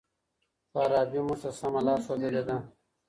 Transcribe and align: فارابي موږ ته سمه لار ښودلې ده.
فارابي 0.71 1.19
موږ 1.27 1.37
ته 1.43 1.49
سمه 1.59 1.81
لار 1.85 1.99
ښودلې 2.05 2.41
ده. 2.47 2.57